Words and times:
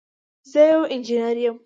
زه 0.51 0.61
یو 0.71 0.81
انجنير 0.93 1.37
یم. 1.45 1.55